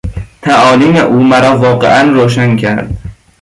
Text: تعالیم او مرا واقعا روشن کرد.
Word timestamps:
تعالیم 0.41 0.95
او 0.95 1.23
مرا 1.23 1.57
واقعا 1.57 2.11
روشن 2.11 2.55
کرد. 2.57 2.91